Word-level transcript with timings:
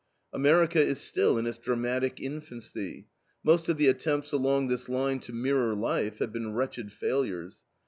America 0.33 0.81
is 0.83 0.99
still 0.99 1.37
in 1.37 1.45
its 1.45 1.59
dramatic 1.59 2.19
infancy. 2.19 3.05
Most 3.43 3.69
of 3.69 3.77
the 3.77 3.87
attempts 3.87 4.31
along 4.31 4.67
this 4.67 4.89
line 4.89 5.19
to 5.19 5.31
mirror 5.31 5.75
life, 5.75 6.17
have 6.17 6.31
been 6.33 6.55
wretched 6.55 6.91
failures. 6.91 7.59